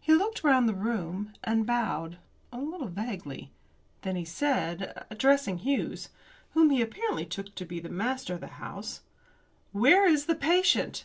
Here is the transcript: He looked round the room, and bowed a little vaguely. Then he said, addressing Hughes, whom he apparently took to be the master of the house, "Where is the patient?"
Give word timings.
He 0.00 0.14
looked 0.14 0.42
round 0.42 0.66
the 0.66 0.74
room, 0.74 1.34
and 1.44 1.66
bowed 1.66 2.16
a 2.50 2.58
little 2.58 2.88
vaguely. 2.88 3.50
Then 4.00 4.16
he 4.16 4.24
said, 4.24 5.04
addressing 5.10 5.58
Hughes, 5.58 6.08
whom 6.54 6.70
he 6.70 6.80
apparently 6.80 7.26
took 7.26 7.54
to 7.56 7.66
be 7.66 7.78
the 7.78 7.90
master 7.90 8.32
of 8.32 8.40
the 8.40 8.46
house, 8.56 9.02
"Where 9.72 10.08
is 10.08 10.24
the 10.24 10.34
patient?" 10.34 11.04